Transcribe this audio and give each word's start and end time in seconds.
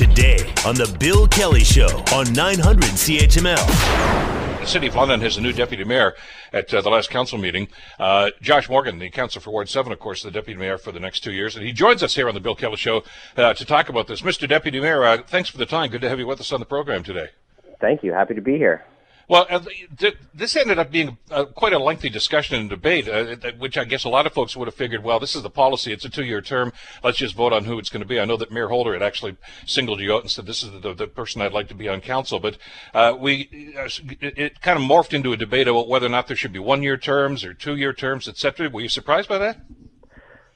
today 0.00 0.38
on 0.64 0.74
The 0.76 0.96
Bill 0.98 1.28
Kelly 1.28 1.62
Show 1.62 2.02
on 2.14 2.32
900 2.32 2.84
CHML. 2.84 3.66
The 4.58 4.64
City 4.64 4.86
of 4.86 4.94
London 4.94 5.20
has 5.20 5.36
a 5.36 5.42
new 5.42 5.52
deputy 5.52 5.84
mayor 5.84 6.14
at 6.54 6.72
uh, 6.72 6.80
the 6.80 6.88
last 6.88 7.10
council 7.10 7.36
meeting. 7.36 7.68
Uh, 7.98 8.30
Josh 8.40 8.70
Morgan, 8.70 8.98
the 8.98 9.10
councillor 9.10 9.42
for 9.42 9.50
Ward 9.50 9.68
7, 9.68 9.92
of 9.92 9.98
course, 9.98 10.22
the 10.22 10.30
deputy 10.30 10.58
mayor 10.58 10.78
for 10.78 10.90
the 10.90 11.00
next 11.00 11.20
two 11.20 11.32
years. 11.32 11.54
And 11.54 11.66
he 11.66 11.74
joins 11.74 12.02
us 12.02 12.14
here 12.14 12.28
on 12.28 12.34
The 12.34 12.40
Bill 12.40 12.54
Kelly 12.54 12.78
Show 12.78 13.04
uh, 13.36 13.52
to 13.52 13.64
talk 13.66 13.90
about 13.90 14.06
this. 14.06 14.22
Mr. 14.22 14.48
Deputy 14.48 14.80
Mayor, 14.80 15.04
uh, 15.04 15.18
thanks 15.18 15.50
for 15.50 15.58
the 15.58 15.66
time. 15.66 15.90
Good 15.90 16.00
to 16.00 16.08
have 16.08 16.18
you 16.18 16.26
with 16.26 16.40
us 16.40 16.50
on 16.50 16.60
the 16.60 16.66
program 16.66 17.02
today. 17.02 17.28
Thank 17.78 18.02
you. 18.02 18.14
Happy 18.14 18.32
to 18.32 18.40
be 18.40 18.56
here. 18.56 18.86
Well, 19.30 19.46
uh, 19.48 19.60
this 20.34 20.56
ended 20.56 20.80
up 20.80 20.90
being 20.90 21.16
uh, 21.30 21.44
quite 21.44 21.72
a 21.72 21.78
lengthy 21.78 22.08
discussion 22.08 22.56
and 22.56 22.68
debate, 22.68 23.08
uh, 23.08 23.36
which 23.58 23.78
I 23.78 23.84
guess 23.84 24.02
a 24.02 24.08
lot 24.08 24.26
of 24.26 24.32
folks 24.32 24.56
would 24.56 24.66
have 24.66 24.74
figured, 24.74 25.04
well, 25.04 25.20
this 25.20 25.36
is 25.36 25.44
the 25.44 25.50
policy. 25.50 25.92
It's 25.92 26.04
a 26.04 26.08
two-year 26.08 26.40
term. 26.40 26.72
Let's 27.04 27.18
just 27.18 27.36
vote 27.36 27.52
on 27.52 27.64
who 27.64 27.78
it's 27.78 27.90
going 27.90 28.02
to 28.02 28.08
be. 28.08 28.18
I 28.18 28.24
know 28.24 28.36
that 28.38 28.50
Mayor 28.50 28.66
Holder 28.66 28.92
had 28.92 29.04
actually 29.04 29.36
singled 29.64 30.00
you 30.00 30.12
out 30.12 30.22
and 30.22 30.30
said, 30.32 30.46
this 30.46 30.64
is 30.64 30.72
the, 30.80 31.06
person 31.06 31.42
I'd 31.42 31.52
like 31.52 31.68
to 31.68 31.76
be 31.76 31.88
on 31.88 32.00
council. 32.00 32.40
But 32.40 32.58
uh, 32.92 33.14
we, 33.16 33.48
it, 33.52 34.36
it, 34.36 34.60
kind 34.62 34.76
of 34.76 34.84
morphed 34.84 35.14
into 35.14 35.32
a 35.32 35.36
debate 35.36 35.68
about 35.68 35.86
whether 35.86 36.06
or 36.06 36.10
not 36.10 36.26
there 36.26 36.36
should 36.36 36.52
be 36.52 36.58
one-year 36.58 36.96
terms 36.96 37.44
or 37.44 37.54
two-year 37.54 37.92
terms, 37.92 38.26
etc. 38.26 38.68
Were 38.68 38.80
you 38.80 38.88
surprised 38.88 39.28
by 39.28 39.38
that? 39.38 39.60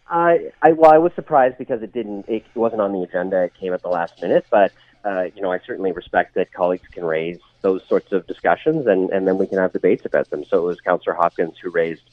I, 0.08 0.50
I, 0.62 0.72
well, 0.72 0.90
I 0.90 0.98
was 0.98 1.12
surprised 1.14 1.58
because 1.58 1.80
it 1.82 1.92
didn't, 1.92 2.28
it 2.28 2.44
wasn't 2.56 2.80
on 2.80 2.92
the 2.92 3.02
agenda. 3.02 3.44
It 3.44 3.52
came 3.54 3.72
at 3.72 3.82
the 3.82 3.88
last 3.88 4.20
minute, 4.20 4.46
but 4.50 4.72
uh, 5.04 5.26
you 5.32 5.42
know, 5.42 5.52
I 5.52 5.60
certainly 5.64 5.92
respect 5.92 6.34
that 6.34 6.52
colleagues 6.52 6.88
can 6.90 7.04
raise 7.04 7.38
those 7.64 7.80
sorts 7.88 8.12
of 8.12 8.26
discussions, 8.26 8.86
and, 8.86 9.10
and 9.10 9.26
then 9.26 9.38
we 9.38 9.46
can 9.46 9.58
have 9.58 9.72
debates 9.72 10.04
about 10.04 10.30
them. 10.30 10.44
So 10.50 10.58
it 10.58 10.66
was 10.72 10.80
Councillor 10.80 11.16
Hopkins 11.16 11.54
who 11.60 11.70
raised 11.70 12.06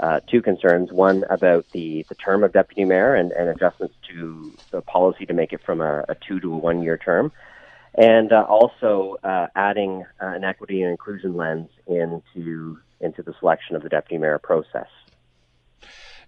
uh, 0.00 0.20
two 0.30 0.42
concerns: 0.42 0.90
one 0.90 1.24
about 1.28 1.66
the, 1.72 2.04
the 2.08 2.16
term 2.16 2.42
of 2.42 2.52
deputy 2.52 2.84
mayor 2.84 3.14
and, 3.14 3.30
and 3.30 3.48
adjustments 3.48 3.94
to 4.10 4.56
the 4.72 4.80
policy 4.80 5.26
to 5.26 5.34
make 5.34 5.52
it 5.52 5.60
from 5.64 5.80
a, 5.80 6.04
a 6.08 6.16
two 6.26 6.40
to 6.40 6.52
a 6.54 6.56
one 6.56 6.82
year 6.82 6.96
term, 6.96 7.30
and 7.94 8.32
uh, 8.32 8.44
also 8.48 9.16
uh, 9.22 9.46
adding 9.54 10.04
uh, 10.20 10.26
an 10.38 10.42
equity 10.42 10.82
and 10.82 10.90
inclusion 10.90 11.36
lens 11.36 11.68
into 11.86 12.78
into 13.00 13.22
the 13.22 13.34
selection 13.38 13.76
of 13.76 13.82
the 13.82 13.90
deputy 13.90 14.18
mayor 14.18 14.38
process. 14.38 14.88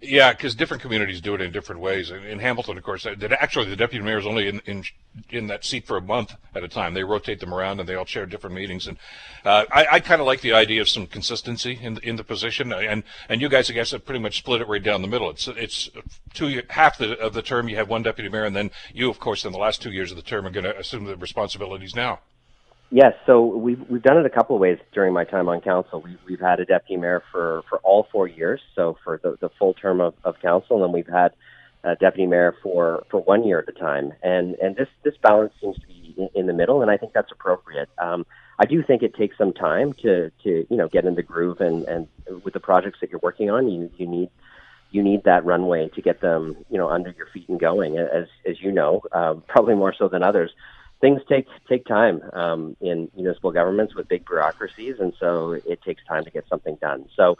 Yeah, 0.01 0.31
because 0.31 0.53
different 0.55 0.81
communities 0.81 1.21
do 1.21 1.33
it 1.33 1.41
in 1.41 1.51
different 1.51 1.81
ways. 1.81 2.11
In, 2.11 2.23
in 2.23 2.39
Hamilton, 2.39 2.77
of 2.77 2.83
course, 2.83 3.05
actually 3.05 3.69
the 3.69 3.75
deputy 3.75 4.03
mayor 4.03 4.19
is 4.19 4.27
only 4.27 4.47
in, 4.47 4.61
in, 4.65 4.83
in 5.29 5.47
that 5.47 5.65
seat 5.65 5.87
for 5.87 5.97
a 5.97 6.01
month 6.01 6.35
at 6.53 6.63
a 6.63 6.67
time. 6.67 6.93
They 6.93 7.03
rotate 7.03 7.39
them 7.39 7.53
around, 7.53 7.79
and 7.79 7.89
they 7.89 7.95
all 7.95 8.05
share 8.05 8.25
different 8.25 8.55
meetings. 8.55 8.87
And 8.87 8.97
uh, 9.43 9.65
I, 9.71 9.87
I 9.93 9.99
kind 9.99 10.21
of 10.21 10.27
like 10.27 10.41
the 10.41 10.53
idea 10.53 10.81
of 10.81 10.89
some 10.89 11.07
consistency 11.07 11.79
in 11.81 11.97
in 12.03 12.15
the 12.15 12.23
position. 12.23 12.71
And 12.71 13.03
and 13.27 13.41
you 13.41 13.49
guys, 13.49 13.69
I 13.69 13.73
guess, 13.73 13.91
have 13.91 14.05
pretty 14.05 14.19
much 14.19 14.37
split 14.37 14.61
it 14.61 14.67
right 14.67 14.83
down 14.83 15.01
the 15.01 15.07
middle. 15.07 15.29
It's 15.29 15.47
it's 15.47 15.89
two 16.33 16.61
half 16.69 16.97
the, 16.97 17.17
of 17.19 17.33
the 17.33 17.41
term 17.41 17.67
you 17.67 17.75
have 17.77 17.89
one 17.89 18.03
deputy 18.03 18.29
mayor, 18.29 18.45
and 18.45 18.55
then 18.55 18.71
you, 18.93 19.09
of 19.09 19.19
course, 19.19 19.45
in 19.45 19.51
the 19.51 19.59
last 19.59 19.81
two 19.81 19.91
years 19.91 20.11
of 20.11 20.17
the 20.17 20.23
term, 20.23 20.45
are 20.45 20.51
going 20.51 20.63
to 20.63 20.77
assume 20.77 21.05
the 21.05 21.17
responsibilities 21.17 21.95
now. 21.95 22.19
Yes, 22.89 23.13
so 23.25 23.45
we've 23.45 23.81
we've 23.89 24.01
done 24.01 24.17
it 24.17 24.25
a 24.25 24.29
couple 24.29 24.55
of 24.55 24.61
ways 24.61 24.77
during 24.93 25.13
my 25.13 25.25
time 25.25 25.49
on 25.49 25.59
council. 25.59 26.01
We've 26.01 26.19
we've 26.25 26.39
had 26.39 26.61
a 26.61 26.65
deputy 26.65 26.95
mayor 26.95 27.21
for, 27.31 27.63
for 27.69 27.79
all 27.79 28.07
four 28.11 28.27
years, 28.29 28.61
so 28.75 28.97
for 29.03 29.19
the, 29.21 29.37
the 29.41 29.49
full 29.59 29.73
term 29.73 29.99
of, 29.99 30.13
of 30.23 30.39
council, 30.41 30.77
and 30.77 30.85
then 30.85 30.91
we've 30.93 31.13
had 31.13 31.33
a 31.83 31.95
deputy 31.95 32.25
mayor 32.25 32.55
for, 32.63 33.03
for 33.11 33.21
one 33.21 33.45
year 33.45 33.59
at 33.59 33.67
a 33.67 33.77
time. 33.77 34.13
And 34.23 34.55
and 34.55 34.77
this 34.77 34.87
this 35.03 35.15
balance 35.21 35.51
seems 35.59 35.77
to 35.79 35.87
be 35.87 36.15
in, 36.17 36.29
in 36.33 36.47
the 36.47 36.53
middle, 36.53 36.81
and 36.81 36.89
I 36.89 36.95
think 36.95 37.11
that's 37.11 37.31
appropriate. 37.31 37.89
Um, 37.97 38.25
I 38.57 38.65
do 38.65 38.81
think 38.81 39.03
it 39.03 39.15
takes 39.15 39.37
some 39.37 39.51
time 39.51 39.91
to, 40.03 40.31
to 40.43 40.65
you 40.69 40.77
know 40.77 40.87
get 40.87 41.03
in 41.03 41.15
the 41.15 41.23
groove, 41.23 41.59
and, 41.59 41.83
and 41.89 42.07
with 42.45 42.53
the 42.53 42.61
projects 42.61 42.99
that 43.01 43.09
you're 43.09 43.19
working 43.21 43.49
on, 43.49 43.67
you 43.69 43.91
you 43.97 44.07
need 44.07 44.29
you 44.91 45.03
need 45.03 45.25
that 45.25 45.43
runway 45.43 45.89
to 45.89 46.01
get 46.01 46.21
them 46.21 46.55
you 46.69 46.77
know 46.77 46.87
under 46.87 47.11
your 47.11 47.27
feet 47.33 47.49
and 47.49 47.59
going. 47.59 47.97
As 47.97 48.27
as 48.49 48.61
you 48.61 48.71
know, 48.71 49.01
um, 49.11 49.43
probably 49.45 49.75
more 49.75 49.93
so 49.93 50.07
than 50.07 50.23
others 50.23 50.51
things 51.01 51.21
take 51.29 51.47
take 51.69 51.85
time 51.85 52.21
um, 52.33 52.75
in 52.81 53.09
municipal 53.15 53.51
governments 53.51 53.95
with 53.95 54.07
big 54.07 54.25
bureaucracies, 54.25 54.95
and 54.99 55.13
so 55.19 55.51
it 55.65 55.81
takes 55.83 56.03
time 56.05 56.25
to 56.25 56.31
get 56.31 56.45
something 56.49 56.77
done. 56.81 57.05
So, 57.15 57.37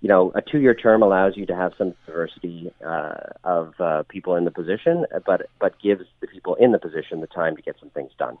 you 0.00 0.08
know, 0.08 0.32
a 0.34 0.42
two-year 0.42 0.74
term 0.74 1.02
allows 1.02 1.36
you 1.36 1.46
to 1.46 1.56
have 1.56 1.72
some 1.76 1.94
diversity 2.06 2.70
uh, 2.84 3.14
of 3.44 3.74
uh, 3.80 4.02
people 4.08 4.36
in 4.36 4.44
the 4.44 4.50
position, 4.50 5.06
but 5.26 5.48
but 5.60 5.80
gives 5.80 6.04
the 6.20 6.26
people 6.26 6.54
in 6.56 6.72
the 6.72 6.78
position 6.78 7.20
the 7.20 7.26
time 7.26 7.56
to 7.56 7.62
get 7.62 7.76
some 7.80 7.90
things 7.90 8.12
done. 8.18 8.38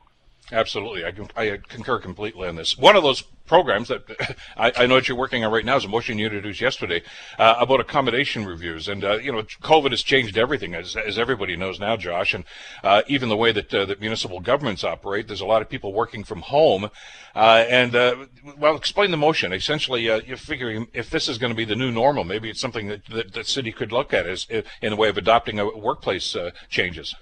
Absolutely, 0.50 1.04
I, 1.04 1.12
I 1.36 1.58
concur 1.68 1.98
completely 1.98 2.48
on 2.48 2.56
this. 2.56 2.76
One 2.76 2.96
of 2.96 3.02
those 3.02 3.22
programs 3.46 3.88
that 3.88 4.02
I, 4.56 4.72
I, 4.76 4.86
know 4.86 4.96
that 4.96 5.08
you're 5.08 5.16
working 5.16 5.44
on 5.44 5.52
right 5.52 5.64
now 5.64 5.76
is 5.76 5.84
a 5.84 5.88
motion 5.88 6.18
you 6.18 6.26
introduced 6.26 6.60
yesterday 6.60 7.02
uh, 7.38 7.56
about 7.58 7.80
accommodation 7.80 8.44
reviews. 8.44 8.88
And, 8.88 9.04
uh, 9.04 9.18
you 9.18 9.30
know, 9.30 9.42
COVID 9.42 9.90
has 9.90 10.02
changed 10.02 10.36
everything, 10.36 10.74
as, 10.74 10.96
as 10.96 11.18
everybody 11.18 11.56
knows 11.56 11.78
now, 11.78 11.96
Josh. 11.96 12.34
And 12.34 12.44
uh, 12.82 13.02
even 13.06 13.28
the 13.28 13.36
way 13.36 13.52
that, 13.52 13.72
uh, 13.72 13.84
that 13.86 14.00
municipal 14.00 14.40
governments 14.40 14.84
operate, 14.84 15.28
there's 15.28 15.40
a 15.40 15.46
lot 15.46 15.62
of 15.62 15.68
people 15.68 15.92
working 15.92 16.24
from 16.24 16.40
home. 16.40 16.90
Uh, 17.34 17.64
and, 17.68 17.94
uh, 17.94 18.26
well, 18.58 18.76
explain 18.76 19.10
the 19.10 19.16
motion. 19.16 19.52
Essentially, 19.52 20.02
you're 20.02 20.36
figuring 20.36 20.88
if 20.92 21.10
this 21.10 21.28
is 21.28 21.38
going 21.38 21.50
to 21.50 21.56
be 21.56 21.64
the 21.64 21.76
new 21.76 21.90
normal, 21.90 22.24
maybe 22.24 22.50
it's 22.50 22.60
something 22.60 22.88
that, 22.88 23.06
that 23.06 23.32
the 23.32 23.44
city 23.44 23.72
could 23.72 23.92
look 23.92 24.12
at 24.12 24.26
as 24.26 24.46
in 24.48 24.90
the 24.90 24.96
way 24.96 25.08
of 25.08 25.16
adopting 25.16 25.58
a 25.58 25.76
workplace 25.76 26.36
changes. 26.68 27.14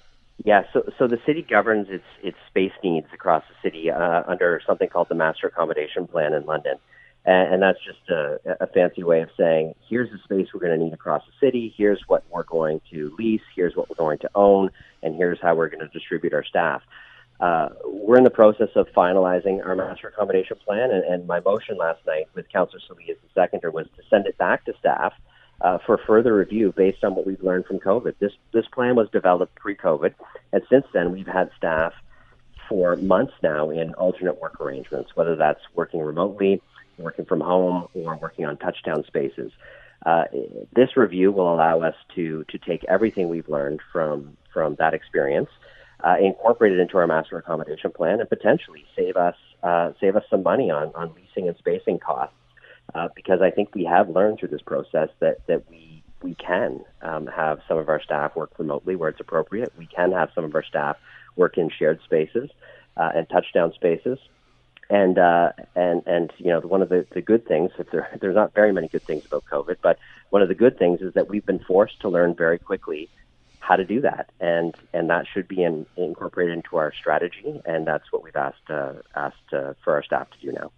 Yeah, 0.43 0.63
so 0.73 0.91
so 0.97 1.07
the 1.07 1.19
city 1.25 1.45
governs 1.47 1.87
its 1.89 2.03
its 2.23 2.37
space 2.47 2.71
needs 2.83 3.07
across 3.13 3.43
the 3.47 3.55
city 3.67 3.91
uh, 3.91 4.23
under 4.27 4.61
something 4.65 4.89
called 4.89 5.09
the 5.09 5.15
Master 5.15 5.47
Accommodation 5.47 6.07
Plan 6.07 6.33
in 6.33 6.45
London, 6.45 6.77
and, 7.25 7.53
and 7.53 7.61
that's 7.61 7.77
just 7.85 8.09
a, 8.09 8.39
a 8.59 8.67
fancy 8.67 9.03
way 9.03 9.21
of 9.21 9.29
saying 9.37 9.75
here's 9.87 10.09
the 10.09 10.17
space 10.23 10.47
we're 10.53 10.61
going 10.61 10.77
to 10.77 10.83
need 10.83 10.93
across 10.93 11.23
the 11.27 11.45
city. 11.45 11.73
Here's 11.77 12.01
what 12.07 12.23
we're 12.31 12.43
going 12.43 12.81
to 12.91 13.13
lease. 13.19 13.41
Here's 13.55 13.75
what 13.75 13.89
we're 13.89 13.95
going 13.95 14.17
to 14.19 14.29
own, 14.33 14.71
and 15.03 15.15
here's 15.15 15.39
how 15.39 15.53
we're 15.53 15.69
going 15.69 15.87
to 15.87 15.89
distribute 15.89 16.33
our 16.33 16.43
staff. 16.43 16.81
Uh, 17.39 17.69
we're 17.85 18.17
in 18.17 18.23
the 18.23 18.29
process 18.29 18.69
of 18.75 18.87
finalizing 18.95 19.65
our 19.65 19.75
master 19.75 20.07
accommodation 20.07 20.57
plan, 20.65 20.91
and, 20.91 21.03
and 21.03 21.27
my 21.27 21.39
motion 21.39 21.77
last 21.77 21.99
night 22.07 22.25
with 22.33 22.47
Councillor 22.49 22.81
Salih 22.87 23.11
as 23.11 23.17
the 23.17 23.41
seconder 23.41 23.69
was 23.69 23.87
to 23.95 24.03
send 24.09 24.25
it 24.27 24.37
back 24.37 24.65
to 24.65 24.73
staff 24.79 25.13
uh, 25.61 25.77
for 25.85 25.97
further 25.97 26.35
review 26.35 26.73
based 26.75 27.03
on 27.03 27.15
what 27.15 27.25
we've 27.25 27.43
learned 27.43 27.65
from 27.65 27.79
COVID. 27.79 28.15
This 28.19 28.33
this 28.51 28.67
plan 28.67 28.95
was 28.95 29.09
developed 29.11 29.55
pre-COVID, 29.55 30.13
and 30.51 30.61
since 30.69 30.85
then 30.93 31.11
we've 31.11 31.27
had 31.27 31.51
staff 31.57 31.93
for 32.67 32.95
months 32.95 33.33
now 33.43 33.69
in 33.69 33.93
alternate 33.95 34.39
work 34.39 34.59
arrangements, 34.59 35.15
whether 35.15 35.35
that's 35.35 35.61
working 35.75 36.01
remotely, 36.01 36.61
working 36.97 37.25
from 37.25 37.41
home, 37.41 37.87
or 37.93 38.15
working 38.17 38.45
on 38.45 38.57
touchdown 38.57 39.03
spaces. 39.05 39.51
Uh, 40.05 40.23
this 40.73 40.97
review 40.97 41.31
will 41.31 41.53
allow 41.53 41.81
us 41.81 41.95
to 42.15 42.43
to 42.45 42.57
take 42.57 42.83
everything 42.85 43.29
we've 43.29 43.49
learned 43.49 43.81
from 43.91 44.35
from 44.51 44.75
that 44.75 44.93
experience, 44.93 45.49
uh, 46.03 46.15
incorporate 46.19 46.73
it 46.73 46.79
into 46.79 46.97
our 46.97 47.05
master 47.05 47.37
accommodation 47.37 47.91
plan, 47.91 48.19
and 48.19 48.27
potentially 48.27 48.83
save 48.95 49.15
us 49.15 49.35
uh, 49.61 49.91
save 49.99 50.15
us 50.15 50.23
some 50.29 50.41
money 50.41 50.71
on 50.71 50.91
on 50.95 51.13
leasing 51.13 51.47
and 51.47 51.57
spacing 51.57 51.99
costs 51.99 52.35
uh, 52.93 53.07
because 53.15 53.41
I 53.41 53.51
think 53.51 53.73
we 53.73 53.85
have 53.85 54.09
learned 54.09 54.39
through 54.39 54.49
this 54.49 54.61
process 54.61 55.09
that 55.19 55.45
that 55.47 55.69
we 55.69 56.03
we 56.21 56.35
can 56.35 56.81
um, 57.01 57.27
have 57.27 57.59
some 57.67 57.77
of 57.77 57.89
our 57.89 58.01
staff 58.01 58.35
work 58.35 58.51
remotely 58.57 58.95
where 58.95 59.09
it's 59.09 59.19
appropriate. 59.19 59.73
We 59.77 59.87
can 59.87 60.11
have 60.11 60.29
some 60.35 60.43
of 60.43 60.53
our 60.55 60.63
staff 60.63 60.97
work 61.35 61.57
in 61.57 61.69
shared 61.69 61.99
spaces 62.03 62.49
uh, 62.97 63.11
and 63.15 63.27
touchdown 63.29 63.73
spaces. 63.73 64.19
And 64.89 65.17
uh, 65.17 65.53
and 65.73 66.03
and 66.05 66.33
you 66.37 66.47
know 66.47 66.59
one 66.59 66.81
of 66.81 66.89
the, 66.89 67.07
the 67.11 67.21
good 67.21 67.47
things, 67.47 67.71
if 67.79 67.89
there 67.91 68.09
there's 68.21 68.35
not 68.35 68.53
very 68.53 68.73
many 68.73 68.89
good 68.89 69.03
things 69.03 69.25
about 69.25 69.45
COVID, 69.45 69.77
but 69.81 69.97
one 70.31 70.41
of 70.41 70.49
the 70.49 70.55
good 70.55 70.77
things 70.77 71.01
is 71.01 71.13
that 71.13 71.29
we've 71.29 71.45
been 71.45 71.63
forced 71.63 72.01
to 72.01 72.09
learn 72.09 72.35
very 72.35 72.59
quickly 72.59 73.09
how 73.59 73.77
to 73.77 73.85
do 73.85 74.01
that, 74.01 74.31
and 74.41 74.75
and 74.91 75.09
that 75.09 75.27
should 75.33 75.47
be 75.47 75.63
in, 75.63 75.85
incorporated 75.95 76.57
into 76.57 76.75
our 76.75 76.91
strategy, 76.93 77.61
and 77.63 77.87
that's 77.87 78.11
what 78.11 78.21
we've 78.21 78.35
asked 78.35 78.69
uh, 78.69 78.95
asked 79.15 79.53
uh, 79.53 79.73
for 79.81 79.93
our 79.93 80.03
staff 80.03 80.27
to 80.31 80.45
do 80.45 80.51
now. 80.51 80.71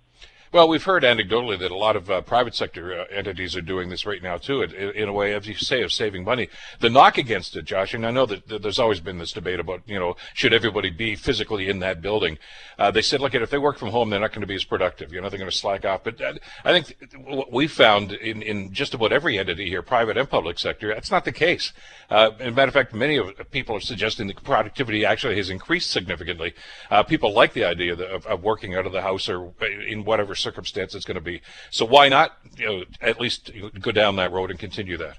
Well, 0.53 0.67
we've 0.67 0.83
heard 0.83 1.01
anecdotally 1.01 1.57
that 1.57 1.71
a 1.71 1.75
lot 1.75 1.95
of 1.95 2.11
uh, 2.11 2.21
private 2.21 2.53
sector 2.53 2.93
uh, 2.93 3.05
entities 3.09 3.55
are 3.55 3.61
doing 3.61 3.89
this 3.89 4.05
right 4.05 4.21
now 4.21 4.37
too, 4.37 4.61
in, 4.61 4.71
in, 4.91 5.09
a 5.09 5.11
way, 5.11 5.33
as 5.33 5.47
you 5.47 5.55
say, 5.55 5.81
of 5.81 5.91
saving 5.91 6.23
money. 6.23 6.47
The 6.79 6.91
knock 6.91 7.17
against 7.17 7.55
it, 7.55 7.65
Josh, 7.65 7.95
and 7.95 8.05
I 8.05 8.11
know 8.11 8.27
that, 8.27 8.47
that 8.49 8.61
there's 8.61 8.77
always 8.77 8.99
been 8.99 9.17
this 9.17 9.33
debate 9.33 9.59
about, 9.59 9.81
you 9.87 9.97
know, 9.97 10.15
should 10.35 10.53
everybody 10.53 10.91
be 10.91 11.15
physically 11.15 11.69
in 11.69 11.79
that 11.79 12.03
building? 12.03 12.37
Uh, 12.77 12.91
they 12.91 13.01
said, 13.01 13.19
look, 13.19 13.33
if 13.33 13.49
they 13.49 13.57
work 13.57 13.79
from 13.79 13.89
home, 13.89 14.11
they're 14.11 14.19
not 14.19 14.29
going 14.29 14.41
to 14.41 14.47
be 14.47 14.53
as 14.53 14.63
productive. 14.63 15.11
You 15.11 15.21
know, 15.21 15.29
they're 15.29 15.39
going 15.39 15.49
to 15.49 15.57
slack 15.57 15.85
off. 15.85 16.03
But 16.03 16.21
uh, 16.21 16.33
I 16.63 16.71
think 16.71 16.97
what 17.17 17.51
we 17.51 17.65
found 17.65 18.11
in, 18.11 18.43
in 18.43 18.73
just 18.73 18.93
about 18.93 19.11
every 19.11 19.39
entity 19.39 19.67
here, 19.67 19.81
private 19.81 20.17
and 20.17 20.29
public 20.29 20.59
sector, 20.59 20.89
that's 20.89 21.09
not 21.09 21.25
the 21.25 21.31
case. 21.31 21.73
Uh, 22.11 22.29
as 22.39 22.49
a 22.49 22.51
matter 22.51 22.67
of 22.67 22.75
fact, 22.75 22.93
many 22.93 23.17
of 23.17 23.31
people 23.49 23.75
are 23.75 23.81
suggesting 23.81 24.27
that 24.27 24.43
productivity 24.43 25.03
actually 25.03 25.35
has 25.37 25.49
increased 25.49 25.89
significantly. 25.89 26.53
Uh, 26.91 27.01
people 27.01 27.33
like 27.33 27.53
the 27.53 27.65
idea 27.65 27.93
of, 27.93 28.27
of 28.27 28.43
working 28.43 28.75
out 28.75 28.85
of 28.85 28.91
the 28.91 29.01
house 29.01 29.27
or 29.27 29.51
in 29.87 30.05
whatever 30.05 30.35
circumstance 30.43 30.93
it's 30.95 31.05
going 31.05 31.15
to 31.15 31.21
be. 31.21 31.41
So 31.71 31.85
why 31.85 32.09
not, 32.09 32.37
you 32.57 32.65
know, 32.65 32.83
at 33.01 33.19
least 33.19 33.51
go 33.79 33.91
down 33.91 34.17
that 34.17 34.31
road 34.31 34.51
and 34.51 34.59
continue 34.59 34.97
that? 34.97 35.17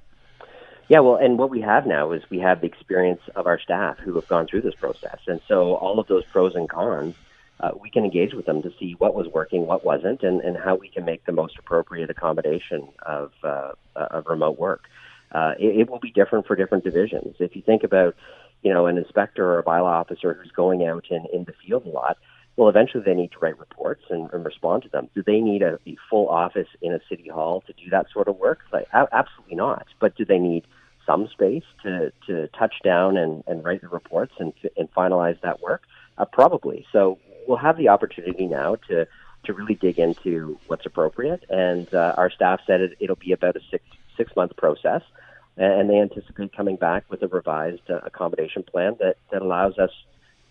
Yeah, 0.88 1.00
well, 1.00 1.16
and 1.16 1.38
what 1.38 1.50
we 1.50 1.62
have 1.62 1.86
now 1.86 2.12
is 2.12 2.22
we 2.28 2.40
have 2.40 2.60
the 2.60 2.66
experience 2.66 3.22
of 3.34 3.46
our 3.46 3.58
staff 3.58 3.98
who 3.98 4.14
have 4.16 4.28
gone 4.28 4.46
through 4.46 4.60
this 4.60 4.74
process, 4.74 5.18
and 5.26 5.40
so 5.48 5.74
all 5.76 5.98
of 5.98 6.06
those 6.08 6.24
pros 6.26 6.54
and 6.54 6.68
cons, 6.68 7.14
uh, 7.60 7.70
we 7.80 7.88
can 7.88 8.04
engage 8.04 8.34
with 8.34 8.44
them 8.44 8.60
to 8.62 8.70
see 8.78 8.94
what 8.98 9.14
was 9.14 9.26
working, 9.28 9.66
what 9.66 9.82
wasn't, 9.82 10.22
and, 10.22 10.42
and 10.42 10.58
how 10.58 10.74
we 10.74 10.88
can 10.88 11.04
make 11.06 11.24
the 11.24 11.32
most 11.32 11.58
appropriate 11.58 12.10
accommodation 12.10 12.88
of 13.06 13.32
uh, 13.42 13.72
of 13.96 14.26
remote 14.26 14.58
work. 14.58 14.82
Uh, 15.32 15.54
it, 15.58 15.80
it 15.80 15.90
will 15.90 16.00
be 16.00 16.10
different 16.10 16.46
for 16.46 16.54
different 16.54 16.84
divisions. 16.84 17.34
If 17.38 17.56
you 17.56 17.62
think 17.62 17.82
about 17.82 18.14
you 18.64 18.72
know, 18.72 18.86
an 18.86 18.98
inspector 18.98 19.44
or 19.44 19.58
a 19.58 19.62
bylaw 19.62 20.00
officer 20.00 20.32
who's 20.34 20.50
going 20.50 20.84
out 20.86 21.04
in, 21.10 21.24
in 21.32 21.44
the 21.44 21.52
field 21.64 21.86
a 21.86 21.90
lot, 21.90 22.16
well, 22.56 22.68
eventually 22.68 23.02
they 23.04 23.14
need 23.14 23.32
to 23.32 23.38
write 23.40 23.58
reports 23.58 24.04
and, 24.10 24.30
and 24.32 24.44
respond 24.44 24.84
to 24.84 24.88
them. 24.88 25.08
Do 25.14 25.22
they 25.22 25.40
need 25.40 25.62
a, 25.62 25.78
a, 25.86 25.96
full 26.08 26.28
office 26.28 26.68
in 26.80 26.92
a 26.92 27.00
city 27.08 27.28
hall 27.28 27.62
to 27.66 27.72
do 27.72 27.90
that 27.90 28.06
sort 28.12 28.28
of 28.28 28.36
work? 28.36 28.60
Like, 28.72 28.86
absolutely 28.92 29.56
not. 29.56 29.86
But 29.98 30.16
do 30.16 30.24
they 30.24 30.38
need 30.38 30.64
some 31.04 31.28
space 31.28 31.64
to, 31.82 32.12
to 32.26 32.48
touch 32.48 32.74
down 32.84 33.16
and, 33.16 33.42
and 33.46 33.64
write 33.64 33.80
the 33.80 33.88
reports 33.88 34.32
and, 34.38 34.52
and 34.76 34.92
finalize 34.92 35.40
that 35.40 35.60
work? 35.60 35.82
Uh, 36.16 36.24
probably. 36.26 36.86
So 36.92 37.18
we'll 37.48 37.58
have 37.58 37.76
the 37.76 37.88
opportunity 37.88 38.46
now 38.46 38.76
to, 38.88 39.08
to 39.44 39.52
really 39.52 39.74
dig 39.74 39.98
into 39.98 40.58
what's 40.68 40.86
appropriate. 40.86 41.44
And 41.50 41.92
uh, 41.92 42.14
our 42.16 42.30
staff 42.30 42.60
said 42.66 42.80
it, 42.80 42.96
it'll 43.00 43.16
be 43.16 43.32
about 43.32 43.56
a 43.56 43.60
six, 43.68 43.84
six 44.16 44.34
month 44.36 44.56
process. 44.56 45.02
And 45.56 45.88
they 45.88 45.98
anticipate 45.98 46.56
coming 46.56 46.76
back 46.76 47.04
with 47.08 47.22
a 47.22 47.28
revised 47.28 47.88
uh, 47.88 48.00
accommodation 48.04 48.64
plan 48.64 48.96
that, 48.98 49.16
that 49.30 49.40
allows 49.40 49.78
us 49.78 49.90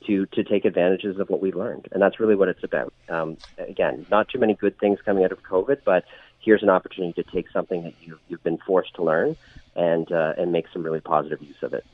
to 0.08 0.26
to 0.28 0.44
take 0.44 0.66
advantages 0.66 1.20
of 1.20 1.30
what 1.30 1.42
we 1.42 1.52
learned, 1.52 1.88
and 1.92 2.02
that's 2.02 2.20
really 2.20 2.36
what 2.36 2.50
it's 2.50 2.64
about. 2.64 2.94
Um, 3.10 3.38
again, 3.58 4.06
not 4.10 4.30
too 4.30 4.40
many 4.40 4.54
good 4.54 4.78
things 4.80 5.00
coming 5.04 5.24
out 5.24 5.32
of 5.32 5.44
COVID, 5.44 5.80
but 5.86 6.06
here's 6.40 6.64
an 6.64 6.70
opportunity 6.70 7.22
to 7.22 7.32
take 7.32 7.50
something 7.50 7.84
that 7.84 7.94
you 8.02 8.20
you've 8.28 8.44
been 8.44 8.58
forced 8.58 8.96
to 8.96 9.04
learn 9.04 9.36
and 9.76 10.12
uh, 10.12 10.34
and 10.38 10.52
make 10.52 10.66
some 10.72 10.84
really 10.84 11.02
positive 11.02 11.42
use 11.42 11.62
of 11.62 11.74
it. 11.74 11.86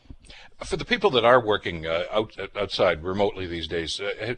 For 0.63 0.75
the 0.75 0.85
people 0.85 1.09
that 1.11 1.23
are 1.23 1.43
working 1.43 1.87
uh, 1.87 2.03
out, 2.11 2.35
outside 2.55 3.01
remotely 3.01 3.47
these 3.47 3.67
days, 3.67 3.99
uh, 3.99 4.35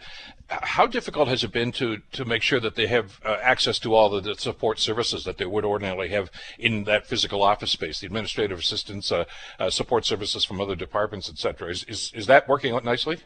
how 0.50 0.86
difficult 0.86 1.28
has 1.28 1.44
it 1.44 1.52
been 1.52 1.72
to, 1.74 1.98
to 2.14 2.24
make 2.26 2.44
sure 2.44 2.60
that 2.60 2.76
they 2.76 2.88
have 2.88 3.20
uh, 3.26 3.38
access 3.42 3.80
to 3.80 3.96
all 3.96 4.10
the, 4.10 4.22
the, 4.22 4.36
support 4.36 4.80
services 4.80 5.24
that 5.24 5.38
they 5.38 5.46
would 5.46 5.66
ordinarily 5.66 6.10
have 6.10 6.30
in 6.60 6.84
that 6.84 7.08
physical 7.08 7.42
office 7.42 7.72
space, 7.72 8.00
the 8.00 8.06
administrative 8.06 8.60
assistance, 8.60 9.12
uh, 9.12 9.26
uh, 9.60 9.70
support 9.70 10.06
services 10.06 10.46
from 10.46 10.62
other 10.62 10.76
departments, 10.76 11.28
etc. 11.28 11.72
Is, 11.72 11.84
is 11.86 12.12
is 12.14 12.28
that 12.28 12.48
working 12.48 12.74
out 12.74 12.86
nicely? 12.86 13.18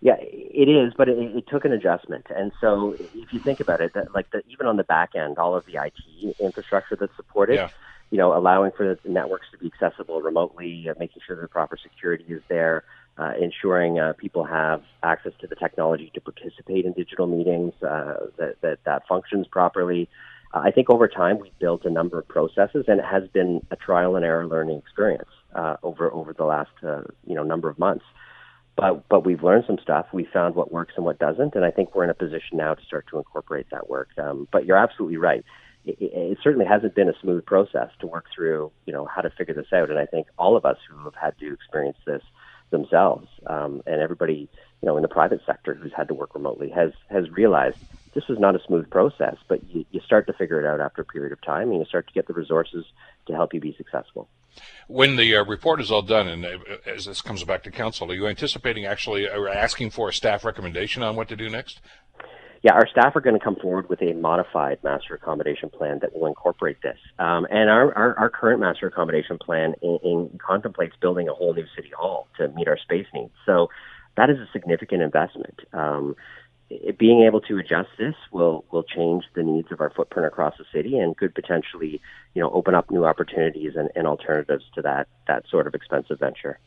Yeah, 0.00 0.16
it 0.20 0.68
is, 0.68 0.92
but 0.96 1.08
it, 1.08 1.18
it 1.18 1.46
took 1.48 1.64
an 1.64 1.72
adjustment. 1.72 2.26
And 2.34 2.52
so, 2.60 2.94
if 2.98 3.32
you 3.32 3.40
think 3.40 3.60
about 3.60 3.80
it, 3.80 3.94
that 3.94 4.14
like 4.14 4.30
the, 4.30 4.42
even 4.48 4.66
on 4.66 4.76
the 4.76 4.84
back 4.84 5.14
end, 5.14 5.38
all 5.38 5.54
of 5.56 5.64
the 5.66 5.78
IT 5.82 6.36
infrastructure 6.38 6.96
that's 6.96 7.16
supported, 7.16 7.54
yeah. 7.54 7.70
you 8.10 8.18
know, 8.18 8.36
allowing 8.36 8.72
for 8.72 8.94
the 8.94 9.08
networks 9.08 9.46
to 9.52 9.58
be 9.58 9.66
accessible 9.66 10.20
remotely, 10.20 10.88
uh, 10.88 10.94
making 10.98 11.22
sure 11.26 11.40
the 11.40 11.48
proper 11.48 11.78
security 11.82 12.24
is 12.28 12.42
there, 12.48 12.84
uh, 13.16 13.32
ensuring 13.40 13.98
uh, 13.98 14.12
people 14.18 14.44
have 14.44 14.82
access 15.02 15.32
to 15.40 15.46
the 15.46 15.56
technology 15.56 16.10
to 16.12 16.20
participate 16.20 16.84
in 16.84 16.92
digital 16.92 17.26
meetings, 17.26 17.72
uh, 17.82 18.26
that, 18.36 18.56
that 18.60 18.78
that 18.84 19.06
functions 19.08 19.46
properly. 19.46 20.08
Uh, 20.52 20.58
I 20.58 20.70
think 20.72 20.90
over 20.90 21.08
time 21.08 21.38
we've 21.38 21.58
built 21.58 21.86
a 21.86 21.90
number 21.90 22.18
of 22.18 22.28
processes, 22.28 22.84
and 22.86 23.00
it 23.00 23.06
has 23.06 23.26
been 23.28 23.66
a 23.70 23.76
trial 23.76 24.14
and 24.16 24.26
error 24.26 24.46
learning 24.46 24.76
experience 24.76 25.30
uh, 25.54 25.76
over 25.82 26.12
over 26.12 26.34
the 26.34 26.44
last 26.44 26.70
uh, 26.86 27.02
you 27.26 27.34
know 27.34 27.42
number 27.42 27.70
of 27.70 27.78
months 27.78 28.04
but 28.76 29.08
but 29.08 29.24
we've 29.24 29.42
learned 29.42 29.64
some 29.66 29.78
stuff. 29.78 30.06
We 30.12 30.24
found 30.24 30.54
what 30.54 30.70
works 30.70 30.94
and 30.96 31.04
what 31.04 31.18
doesn't, 31.18 31.54
and 31.54 31.64
I 31.64 31.70
think 31.70 31.94
we're 31.94 32.04
in 32.04 32.10
a 32.10 32.14
position 32.14 32.58
now 32.58 32.74
to 32.74 32.84
start 32.84 33.06
to 33.08 33.18
incorporate 33.18 33.66
that 33.70 33.88
work. 33.88 34.10
Um, 34.18 34.46
but 34.52 34.66
you're 34.66 34.76
absolutely 34.76 35.16
right. 35.16 35.44
It, 35.86 35.96
it, 36.00 36.38
certainly 36.42 36.66
hasn't 36.66 36.94
been 36.94 37.08
a 37.08 37.18
smooth 37.20 37.46
process 37.46 37.90
to 38.00 38.06
work 38.06 38.26
through, 38.34 38.72
you 38.86 38.92
know, 38.92 39.06
how 39.06 39.22
to 39.22 39.30
figure 39.30 39.54
this 39.54 39.72
out. 39.72 39.88
And 39.88 39.98
I 39.98 40.04
think 40.04 40.26
all 40.36 40.56
of 40.56 40.66
us 40.66 40.78
who 40.88 41.04
have 41.04 41.14
had 41.14 41.38
to 41.38 41.52
experience 41.52 41.96
this 42.04 42.22
themselves, 42.70 43.28
um, 43.46 43.82
and 43.86 44.02
everybody, 44.02 44.48
you 44.82 44.86
know, 44.86 44.96
in 44.96 45.02
the 45.02 45.08
private 45.08 45.40
sector 45.46 45.74
who's 45.74 45.92
had 45.96 46.08
to 46.08 46.14
work 46.14 46.34
remotely, 46.34 46.68
has 46.70 46.92
has 47.08 47.30
realized 47.30 47.78
this 48.14 48.28
was 48.28 48.38
not 48.38 48.56
a 48.56 48.62
smooth 48.66 48.90
process. 48.90 49.36
But 49.48 49.64
you, 49.70 49.86
you 49.90 50.00
start 50.00 50.26
to 50.26 50.32
figure 50.34 50.60
it 50.60 50.66
out 50.66 50.80
after 50.80 51.02
a 51.02 51.04
period 51.04 51.32
of 51.32 51.40
time, 51.40 51.70
and 51.70 51.78
you 51.78 51.86
start 51.86 52.08
to 52.08 52.12
get 52.12 52.26
the 52.26 52.34
resources 52.34 52.84
to 53.26 53.32
help 53.32 53.54
you 53.54 53.60
be 53.60 53.74
successful. 53.76 54.28
When 54.88 55.16
the 55.16 55.36
uh, 55.36 55.44
report 55.44 55.80
is 55.80 55.90
all 55.90 56.02
done, 56.02 56.28
and 56.28 56.44
uh, 56.44 56.58
as 56.86 57.06
this 57.06 57.22
comes 57.22 57.42
back 57.44 57.62
to 57.64 57.70
council, 57.70 58.10
are 58.10 58.14
you 58.14 58.26
anticipating 58.26 58.84
actually 58.84 59.28
or 59.28 59.48
asking 59.48 59.90
for 59.90 60.08
a 60.08 60.12
staff 60.12 60.44
recommendation 60.44 61.02
on 61.02 61.16
what 61.16 61.28
to 61.28 61.36
do 61.36 61.48
next? 61.48 61.80
Yeah, 62.62 62.72
our 62.72 62.88
staff 62.88 63.14
are 63.14 63.20
going 63.20 63.38
to 63.38 63.44
come 63.44 63.56
forward 63.56 63.88
with 63.88 64.02
a 64.02 64.12
modified 64.14 64.82
master 64.82 65.14
accommodation 65.14 65.70
plan 65.70 66.00
that 66.00 66.16
will 66.16 66.26
incorporate 66.26 66.82
this. 66.82 66.98
Um, 67.18 67.46
and 67.50 67.70
our, 67.70 67.94
our, 67.94 68.18
our, 68.18 68.30
current 68.30 68.60
master 68.60 68.88
accommodation 68.88 69.38
plan 69.38 69.74
in, 69.82 69.98
in 70.02 70.40
contemplates 70.44 70.96
building 71.00 71.28
a 71.28 71.32
whole 71.32 71.54
new 71.54 71.66
city 71.76 71.90
hall 71.96 72.26
to 72.38 72.48
meet 72.48 72.66
our 72.66 72.78
space 72.78 73.06
needs. 73.14 73.30
So 73.44 73.68
that 74.16 74.30
is 74.30 74.38
a 74.38 74.48
significant 74.52 75.02
investment. 75.02 75.60
Um, 75.72 76.16
it, 76.70 76.98
being 76.98 77.22
able 77.22 77.40
to 77.42 77.58
adjust 77.58 77.90
this 77.98 78.14
will 78.32 78.64
will 78.70 78.82
change 78.82 79.24
the 79.34 79.42
needs 79.42 79.70
of 79.70 79.80
our 79.80 79.90
footprint 79.90 80.26
across 80.26 80.56
the 80.58 80.64
city 80.72 80.98
and 80.98 81.16
could 81.16 81.34
potentially, 81.34 82.00
you 82.34 82.42
know, 82.42 82.50
open 82.50 82.74
up 82.74 82.90
new 82.90 83.04
opportunities 83.04 83.76
and, 83.76 83.90
and 83.94 84.06
alternatives 84.06 84.64
to 84.74 84.82
that 84.82 85.08
that 85.28 85.44
sort 85.48 85.66
of 85.66 85.74
expensive 85.74 86.18
venture. 86.18 86.58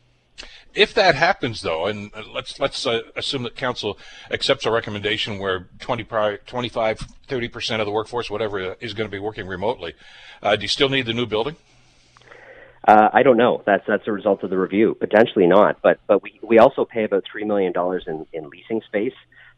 If 0.72 0.94
that 0.94 1.16
happens, 1.16 1.62
though, 1.62 1.86
and 1.86 2.10
let's 2.32 2.58
let's 2.60 2.86
uh, 2.86 3.00
assume 3.16 3.42
that 3.42 3.56
council 3.56 3.98
accepts 4.30 4.64
a 4.64 4.70
recommendation 4.70 5.38
where 5.38 5.68
20, 5.80 6.04
25, 6.46 6.98
30 7.26 7.48
percent 7.48 7.82
of 7.82 7.86
the 7.86 7.92
workforce, 7.92 8.30
whatever, 8.30 8.76
is 8.80 8.94
going 8.94 9.08
to 9.08 9.12
be 9.14 9.18
working 9.18 9.46
remotely, 9.46 9.94
uh, 10.42 10.56
do 10.56 10.62
you 10.62 10.68
still 10.68 10.88
need 10.88 11.06
the 11.06 11.12
new 11.12 11.26
building? 11.26 11.56
Uh, 12.86 13.10
I 13.12 13.22
don't 13.22 13.36
know. 13.36 13.62
That's 13.66 13.84
that's 13.86 14.06
a 14.06 14.12
result 14.12 14.42
of 14.42 14.50
the 14.50 14.56
review. 14.56 14.96
Potentially 14.98 15.46
not, 15.46 15.82
but 15.82 15.98
but 16.06 16.22
we 16.22 16.38
we 16.42 16.58
also 16.58 16.84
pay 16.84 17.04
about 17.04 17.24
three 17.30 17.44
million 17.44 17.72
dollars 17.72 18.04
in 18.06 18.26
in 18.32 18.48
leasing 18.48 18.80
space 18.86 19.12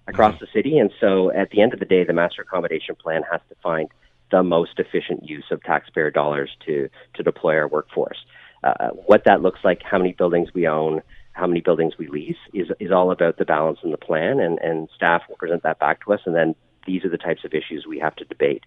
across 0.09 0.35
mm-hmm. 0.35 0.45
the 0.45 0.51
city. 0.53 0.79
And 0.79 0.91
so 1.01 1.31
at 1.33 1.51
the 1.51 1.61
end 1.63 1.73
of 1.73 1.81
the 1.81 1.87
day, 1.87 2.05
the 2.05 2.13
master 2.13 2.43
accommodation 2.43 2.95
plan 2.95 3.23
has 3.31 3.41
to 3.49 3.55
find 3.63 3.89
the 4.31 4.43
most 4.43 4.79
efficient 4.79 5.29
use 5.29 5.45
of 5.51 5.63
taxpayer 5.63 6.11
dollars 6.11 6.51
to, 6.67 6.89
to 7.15 7.23
deploy 7.23 7.57
our 7.57 7.69
workforce. 7.69 8.25
Uh, 8.65 8.89
what 9.07 9.25
that 9.25 9.43
looks 9.43 9.61
like, 9.65 9.83
how 9.83 9.99
many 9.99 10.13
buildings 10.13 10.49
we 10.55 10.67
own, 10.67 11.03
how 11.33 11.47
many 11.47 11.61
buildings 11.61 11.95
we 11.99 12.09
lease 12.09 12.37
is, 12.55 12.69
is 12.81 12.91
all 12.93 13.11
about 13.11 13.37
the 13.37 13.45
balance 13.45 13.79
in 13.83 13.91
the 13.91 13.97
plan 13.97 14.41
and, 14.41 14.59
and 14.61 14.89
staff 14.95 15.23
will 15.29 15.37
present 15.37 15.63
that 15.63 15.79
back 15.79 16.05
to 16.05 16.13
us 16.13 16.21
and 16.27 16.35
then 16.35 16.55
these 16.87 17.05
are 17.05 17.09
the 17.09 17.19
types 17.19 17.45
of 17.45 17.53
issues 17.55 17.87
we 17.87 17.99
have 17.99 18.17
to 18.17 18.25
debate. 18.25 18.65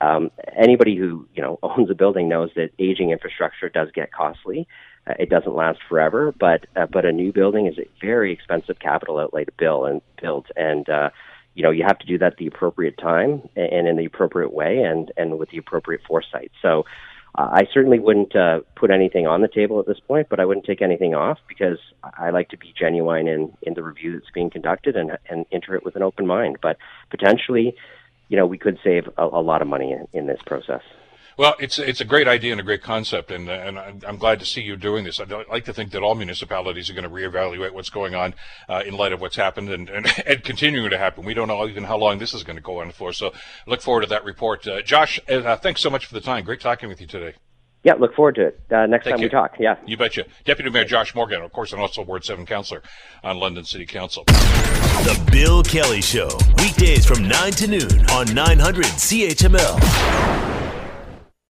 Um, 0.00 0.30
anybody 0.56 0.96
who 0.96 1.26
you 1.34 1.42
know 1.42 1.58
owns 1.62 1.90
a 1.90 1.94
building 1.94 2.28
knows 2.28 2.50
that 2.56 2.70
aging 2.78 3.10
infrastructure 3.10 3.68
does 3.68 3.88
get 3.94 4.12
costly, 4.12 4.66
uh, 5.06 5.14
it 5.18 5.30
doesn't 5.30 5.54
last 5.54 5.78
forever, 5.88 6.32
but 6.38 6.66
uh, 6.76 6.86
but 6.86 7.04
a 7.04 7.12
new 7.12 7.32
building 7.32 7.66
is 7.66 7.78
a 7.78 7.88
very 8.00 8.32
expensive 8.32 8.78
capital 8.78 9.18
outlay 9.18 9.44
to 9.44 9.52
build 9.52 9.88
and 9.88 10.00
build, 10.20 10.46
and 10.56 10.88
uh, 10.88 11.10
you 11.54 11.62
know 11.62 11.70
you 11.70 11.84
have 11.86 11.98
to 11.98 12.06
do 12.06 12.18
that 12.18 12.32
at 12.32 12.38
the 12.38 12.46
appropriate 12.46 12.98
time 12.98 13.48
and 13.56 13.86
in 13.86 13.96
the 13.96 14.04
appropriate 14.04 14.52
way 14.52 14.78
and 14.78 15.12
and 15.16 15.38
with 15.38 15.50
the 15.50 15.58
appropriate 15.58 16.02
foresight. 16.06 16.50
So. 16.62 16.84
Uh, 17.38 17.50
I 17.52 17.68
certainly 17.70 17.98
wouldn't 17.98 18.34
uh, 18.34 18.60
put 18.76 18.90
anything 18.90 19.26
on 19.26 19.42
the 19.42 19.48
table 19.48 19.78
at 19.78 19.84
this 19.84 20.00
point, 20.00 20.28
but 20.30 20.40
I 20.40 20.46
wouldn't 20.46 20.64
take 20.64 20.80
anything 20.80 21.14
off 21.14 21.38
because 21.46 21.76
I 22.02 22.30
like 22.30 22.48
to 22.48 22.56
be 22.56 22.72
genuine 22.74 23.28
in, 23.28 23.52
in 23.60 23.74
the 23.74 23.82
review 23.82 24.14
that's 24.14 24.30
being 24.32 24.48
conducted 24.48 24.96
and, 24.96 25.18
and 25.28 25.44
enter 25.52 25.74
it 25.76 25.84
with 25.84 25.96
an 25.96 26.02
open 26.02 26.26
mind. 26.26 26.56
But 26.62 26.78
potentially, 27.10 27.76
you 28.30 28.38
know, 28.38 28.46
we 28.46 28.56
could 28.56 28.78
save 28.82 29.10
a, 29.18 29.24
a 29.24 29.42
lot 29.42 29.60
of 29.60 29.68
money 29.68 29.92
in, 29.92 30.08
in 30.14 30.26
this 30.26 30.40
process. 30.46 30.80
Well, 31.38 31.54
it's 31.58 31.78
it's 31.78 32.00
a 32.00 32.04
great 32.06 32.26
idea 32.26 32.52
and 32.52 32.60
a 32.60 32.64
great 32.64 32.82
concept, 32.82 33.30
and 33.30 33.50
and 33.50 33.78
I'm 34.04 34.16
glad 34.16 34.40
to 34.40 34.46
see 34.46 34.62
you 34.62 34.74
doing 34.74 35.04
this. 35.04 35.20
I'd 35.20 35.30
like 35.30 35.66
to 35.66 35.72
think 35.74 35.90
that 35.90 36.02
all 36.02 36.14
municipalities 36.14 36.88
are 36.88 36.94
going 36.94 37.04
to 37.04 37.10
reevaluate 37.10 37.72
what's 37.72 37.90
going 37.90 38.14
on 38.14 38.34
uh, 38.70 38.82
in 38.86 38.96
light 38.96 39.12
of 39.12 39.20
what's 39.20 39.36
happened 39.36 39.68
and, 39.68 39.90
and, 39.90 40.06
and 40.26 40.42
continuing 40.42 40.90
to 40.90 40.98
happen. 40.98 41.26
We 41.26 41.34
don't 41.34 41.48
know 41.48 41.68
even 41.68 41.84
how 41.84 41.98
long 41.98 42.18
this 42.18 42.32
is 42.32 42.42
going 42.42 42.56
to 42.56 42.62
go 42.62 42.80
on 42.80 42.90
for, 42.90 43.12
so 43.12 43.34
look 43.66 43.82
forward 43.82 44.02
to 44.02 44.06
that 44.08 44.24
report. 44.24 44.66
Uh, 44.66 44.80
Josh, 44.80 45.20
uh, 45.28 45.56
thanks 45.56 45.82
so 45.82 45.90
much 45.90 46.06
for 46.06 46.14
the 46.14 46.22
time. 46.22 46.44
Great 46.44 46.60
talking 46.60 46.88
with 46.88 47.02
you 47.02 47.06
today. 47.06 47.34
Yeah, 47.84 47.94
look 47.94 48.14
forward 48.16 48.34
to 48.36 48.46
it. 48.46 48.60
Uh, 48.68 48.86
next 48.86 49.04
Thank 49.04 49.14
time 49.14 49.20
you. 49.20 49.26
we 49.26 49.30
talk. 49.30 49.52
Yeah. 49.60 49.76
You 49.86 49.96
betcha. 49.96 50.24
Deputy 50.44 50.70
Mayor 50.70 50.84
Josh 50.84 51.14
Morgan, 51.14 51.42
of 51.42 51.52
course, 51.52 51.72
and 51.72 51.80
also 51.80 52.02
Ward 52.02 52.24
7 52.24 52.44
Councillor 52.44 52.82
on 53.22 53.38
London 53.38 53.64
City 53.64 53.86
Council. 53.86 54.24
The 54.24 55.28
Bill 55.30 55.62
Kelly 55.62 56.00
Show, 56.00 56.30
weekdays 56.58 57.06
from 57.06 57.28
9 57.28 57.52
to 57.52 57.68
noon 57.68 58.10
on 58.10 58.34
900 58.34 58.86
CHML. 58.86 60.55